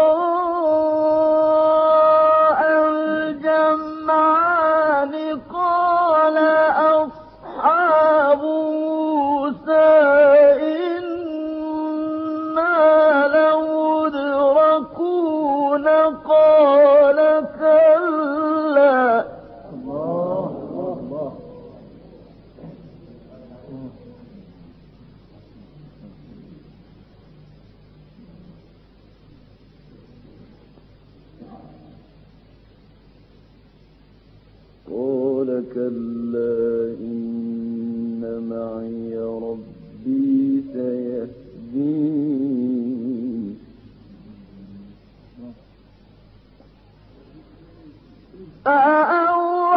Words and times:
كلا 35.74 36.97
إن 37.01 38.23
معي 38.51 39.19
ربي 39.19 40.62
سيهدين. 40.73 42.20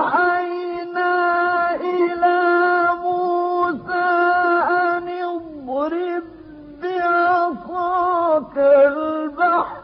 فأوحينا 0.03 1.75
إلى 1.75 2.39
موسى 3.03 4.09
أن 4.69 5.07
اضرب 5.07 6.23
بعصاك 6.83 8.57
البحر 8.57 9.81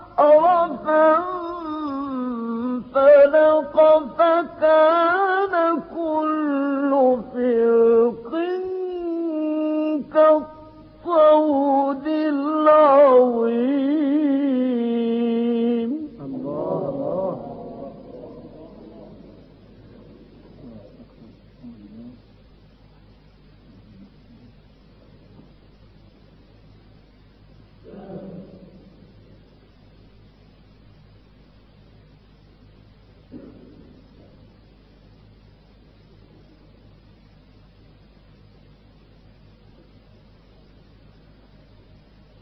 فانفلق 3.20 3.76
فكان 4.18 5.29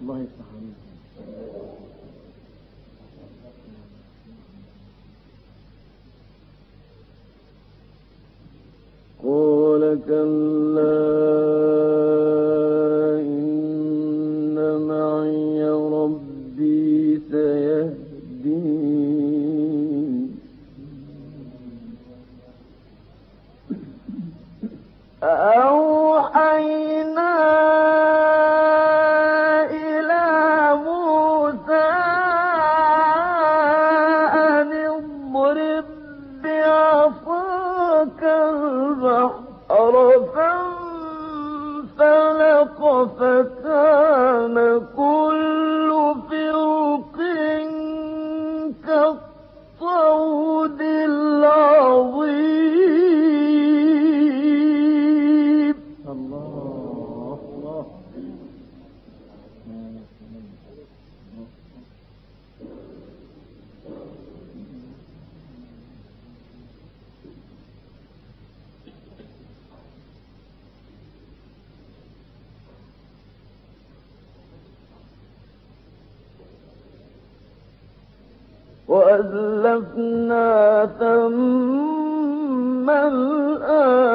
الله 0.00 0.18
يفتح 0.18 0.46
عليك. 0.56 0.76
قال 9.24 9.82
كلا 10.08 10.95
وأزلفنا 78.88 80.86
ثم 81.00 82.90
الآخرين. 82.90 84.06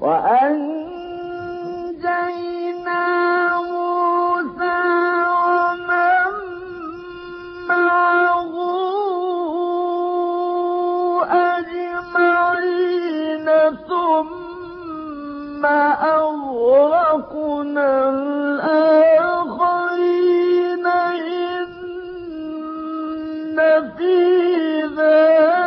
وأ 0.00 0.35
أغرقنا 16.18 17.90
الآخرين 18.10 19.26
إن 20.86 21.66
في 23.96 24.16
ذلك 24.96 25.65